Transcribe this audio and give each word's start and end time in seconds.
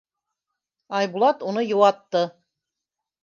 Айбулат 0.99 1.37
уны 1.49 1.61
йыуатты: 1.69 2.21